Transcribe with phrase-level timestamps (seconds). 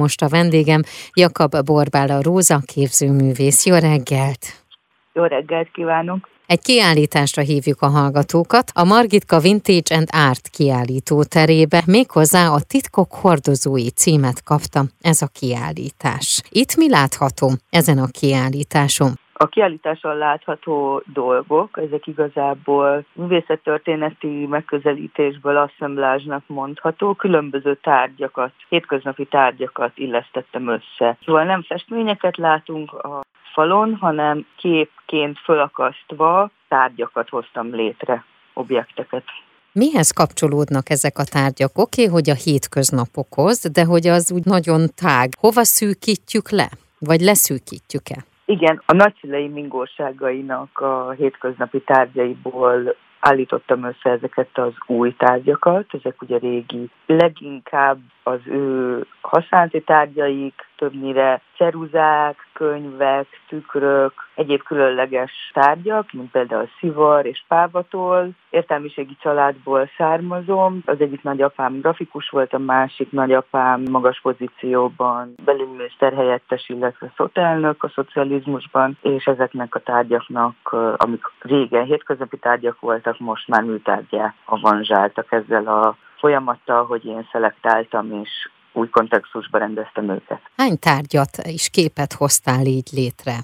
[0.00, 0.82] Most a vendégem
[1.14, 3.66] Jakab Borbála Róza képzőművész.
[3.66, 4.46] Jó reggelt!
[5.12, 6.28] Jó reggelt kívánok!
[6.46, 13.14] Egy kiállításra hívjuk a hallgatókat, a Margitka Vintage and Art kiállító terébe, méghozzá a Titkok
[13.14, 16.42] hordozói címet kapta ez a kiállítás.
[16.48, 19.18] Itt mi látható ezen a kiállításon?
[19.38, 30.68] A kiállításon látható dolgok, ezek igazából művészettörténeti megközelítésből assemblázsnak mondható, különböző tárgyakat, hétköznapi tárgyakat illesztettem
[30.68, 31.16] össze.
[31.24, 33.20] Szóval nem festményeket látunk a
[33.52, 39.24] falon, hanem képként fölakasztva tárgyakat hoztam létre, objekteket.
[39.72, 41.78] Mihez kapcsolódnak ezek a tárgyak?
[41.78, 45.28] Oké, okay, hogy a hétköznapokhoz, de hogy az úgy nagyon tág.
[45.40, 46.68] Hova szűkítjük le?
[46.98, 48.24] Vagy leszűkítjük-e?
[48.48, 56.38] Igen, a nagyszülei mingóságainak a hétköznapi tárgyaiból állítottam össze ezeket az új tárgyakat, ezek ugye
[56.38, 66.68] régi, leginkább az ő használati tárgyaik, többnyire ceruzák, könyvek, tükrök, egyéb különleges tárgyak, mint például
[66.78, 68.28] szivar és pávatól.
[68.50, 70.82] Értelmiségi családból származom.
[70.86, 77.88] Az egyik nagyapám grafikus volt, a másik nagyapám magas pozícióban belügyminiszter helyettes, illetve szotelnök a
[77.88, 85.66] szocializmusban, és ezeknek a tárgyaknak, amik régen hétköznapi tárgyak voltak, most már műtárgyá avanzsáltak ezzel
[85.66, 90.40] a folyamattal, hogy én szelektáltam és új kontextusba rendeztem őket.
[90.56, 93.36] Hány tárgyat és képet hoztál így létre?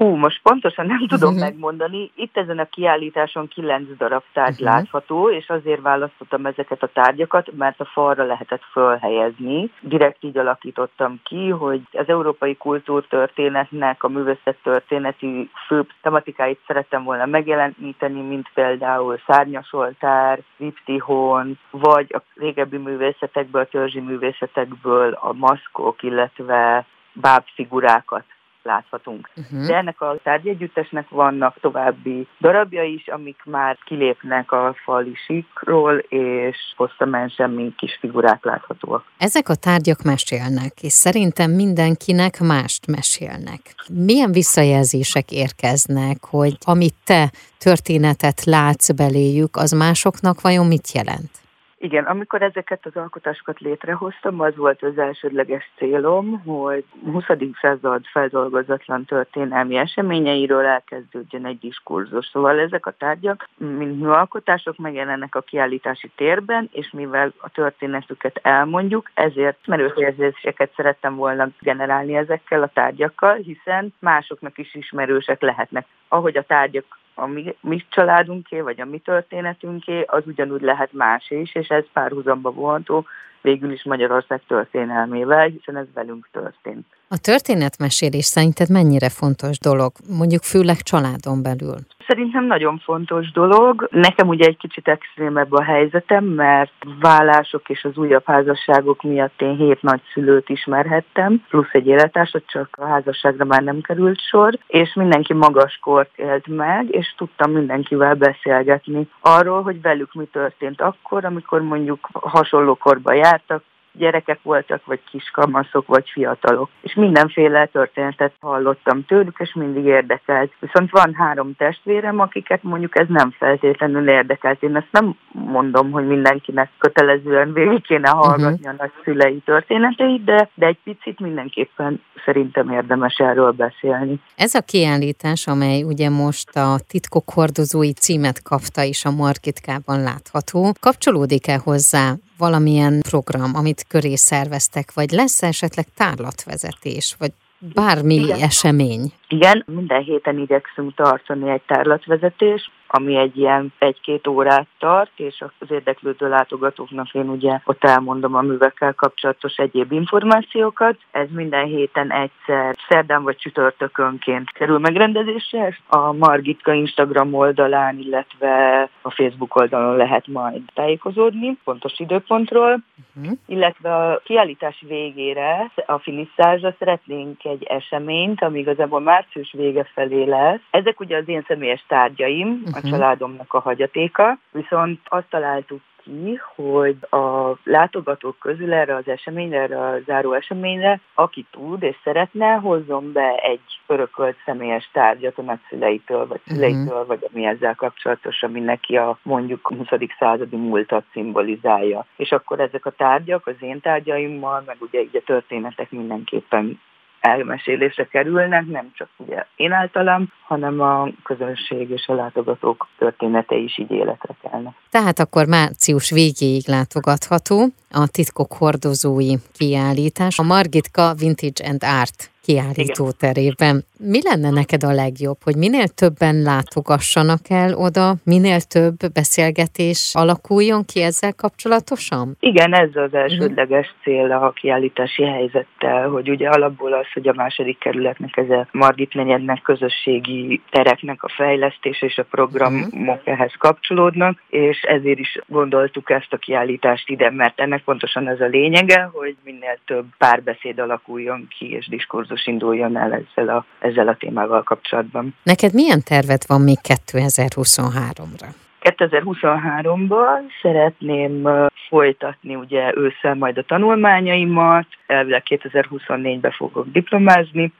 [0.00, 1.48] Hú, most pontosan nem tudom uh-huh.
[1.48, 2.10] megmondani.
[2.14, 4.68] Itt ezen a kiállításon kilenc darab tárgy uh-huh.
[4.68, 9.70] látható, és azért választottam ezeket a tárgyakat, mert a falra lehetett fölhelyezni.
[9.80, 17.26] Direkt így alakítottam ki, hogy az európai kultúrtörténetnek a művészet történeti fő tematikáit szerettem volna
[17.26, 26.86] megjeleníteni, mint például szárnyasoltár, riptihon, vagy a régebbi művészetekből, a törzsi művészetekből a maszkok, illetve
[27.12, 28.24] bábfigurákat
[28.62, 29.30] láthatunk.
[29.36, 29.66] Uh-huh.
[29.66, 36.56] De ennek a tárgyegyüttesnek vannak további darabja is, amik már kilépnek a fali síkról, és
[36.76, 39.04] hosszamensen még kis figurák láthatóak.
[39.18, 43.60] Ezek a tárgyak mesélnek, és szerintem mindenkinek mást mesélnek.
[43.88, 51.39] Milyen visszajelzések érkeznek, hogy amit te történetet látsz beléjük, az másoknak vajon mit jelent?
[51.82, 57.24] Igen, amikor ezeket az alkotásokat létrehoztam, az volt az elsődleges célom, hogy 20.
[57.60, 62.26] század feldolgozatlan történelmi eseményeiről elkezdődjön egy diskurzus.
[62.26, 69.10] Szóval ezek a tárgyak, mint műalkotások megjelennek a kiállítási térben, és mivel a történetüket elmondjuk,
[69.14, 75.86] ezért merős érzéseket szerettem volna generálni ezekkel a tárgyakkal, hiszen másoknak is ismerősek lehetnek.
[76.08, 81.30] Ahogy a tárgyak a mi, mi családunké, vagy a mi történetünké, az ugyanúgy lehet más
[81.30, 83.06] is, és ez párhuzamba vonható
[83.40, 86.86] végül is Magyarország történelmével, hiszen ez velünk történt.
[87.08, 91.76] A történetmesélés szerinted mennyire fontos dolog, mondjuk főleg családon belül?
[92.10, 93.88] Szerintem nagyon fontos dolog.
[93.90, 99.56] Nekem ugye egy kicsit extrémebb a helyzetem, mert vállások és az újabb házasságok miatt én
[99.56, 105.32] hét nagyszülőt ismerhettem, plusz egy élettársat, csak a házasságra már nem került sor, és mindenki
[105.32, 111.62] magas kort élt meg, és tudtam mindenkivel beszélgetni arról, hogy velük mi történt akkor, amikor
[111.62, 113.62] mondjuk hasonló korba jártak,
[113.92, 116.68] gyerekek voltak, vagy kiskamaszok, vagy fiatalok.
[116.80, 120.52] És mindenféle történetet hallottam tőlük, és mindig érdekelt.
[120.60, 124.62] Viszont van három testvérem, akiket mondjuk ez nem feltétlenül érdekelt.
[124.62, 128.74] Én ezt nem mondom, hogy mindenkinek kötelezően végig kéne hallgatni uh-huh.
[128.78, 134.20] a nagyszülei történeteit, de, de egy picit mindenképpen szerintem érdemes erről beszélni.
[134.36, 140.72] Ez a kiállítás, amely ugye most a titkok hordozói címet kapta is a Markitkában látható,
[140.80, 148.40] kapcsolódik-e hozzá valamilyen program, amit köré szerveztek, vagy lesz esetleg tárlatvezetés, vagy bármi Igen.
[148.40, 149.12] esemény?
[149.32, 155.70] Igen, minden héten igyekszünk tartani egy tárlatvezetés, ami egy ilyen egy-két órát tart, és az
[155.70, 160.96] érdeklődő látogatóknak én ugye ott elmondom a művekkel kapcsolatos egyéb információkat.
[161.10, 165.76] Ez minden héten egyszer, szerdán vagy csütörtökönként kerül megrendezésre.
[165.88, 172.82] A Margitka Instagram oldalán, illetve a Facebook oldalon lehet majd tájékozódni pontos időpontról,
[173.16, 173.38] uh-huh.
[173.46, 180.60] illetve a kiállítás végére a Finisszázsra szeretnénk egy eseményt, ami igazából március vége felé lesz.
[180.70, 186.40] Ezek ugye az én személyes tárgyaim, uh-huh a családomnak a hagyatéka, viszont azt találtuk ki,
[186.54, 192.52] hogy a látogatók közül erre az eseményre, erre a záró eseményre, aki tud és szeretne,
[192.52, 196.54] hozzon be egy örökölt személyes tárgyat a nagyszüleitől, vagy mhm.
[196.54, 197.06] szüleitől, uh-huh.
[197.06, 199.86] vagy ami ezzel kapcsolatos, ami neki a mondjuk 20.
[200.18, 202.06] századi múltat szimbolizálja.
[202.16, 206.80] És akkor ezek a tárgyak, az én tárgyaimmal, meg ugye így a történetek mindenképpen
[207.20, 213.78] elmesélésre kerülnek, nem csak ugye én általam, hanem a közönség és a látogatók története is
[213.78, 214.72] így életre kelnek.
[214.90, 223.10] Tehát akkor március végéig látogatható a titkok hordozói kiállítás, a Margitka Vintage and Art kiállító
[223.10, 223.84] terében.
[224.02, 230.84] Mi lenne neked a legjobb, hogy minél többen látogassanak el oda, minél több beszélgetés alakuljon
[230.84, 232.36] ki ezzel kapcsolatosan?
[232.40, 237.78] Igen, ez az elsődleges cél a kiállítási helyzettel, hogy ugye alapból az, hogy a második
[237.78, 243.18] kerületnek ez a Margit negyednek közösségi tereknek a fejlesztése és a programok uh-huh.
[243.24, 248.46] ehhez kapcsolódnak, és ezért is gondoltuk ezt a kiállítást ide, mert ennek pontosan ez a
[248.46, 254.16] lényege, hogy minél több párbeszéd alakuljon ki és diskurzus induljon el ezzel a ezzel a
[254.16, 255.34] témával kapcsolatban.
[255.42, 258.48] Neked milyen terved van még 2023-ra?
[258.80, 261.48] 2023-ban szeretném
[261.88, 267.72] folytatni ugye ősszel majd a tanulmányaimat, elvileg 2024-ben fogok diplomázni,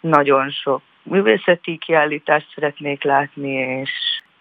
[0.00, 3.90] nagyon sok művészeti kiállítást szeretnék látni, és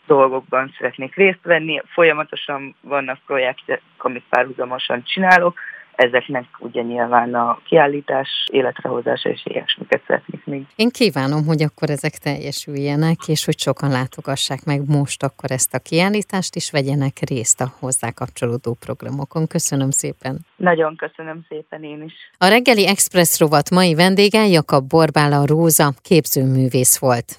[0.08, 1.82] dolgokban szeretnék részt venni.
[1.86, 5.60] Folyamatosan vannak projektek, amit párhuzamosan csinálok,
[5.98, 10.66] ezeknek ugye nyilván a kiállítás életrehozása és ilyesmiket szeretnék még.
[10.76, 15.80] Én kívánom, hogy akkor ezek teljesüljenek, és hogy sokan látogassák meg most akkor ezt a
[15.80, 19.48] kiállítást, és vegyenek részt a hozzá kapcsolódó programokon.
[19.48, 20.40] Köszönöm szépen.
[20.56, 22.14] Nagyon köszönöm szépen én is.
[22.38, 27.38] A reggeli Express rovat mai vendége Jakab Borbála Róza képzőművész volt.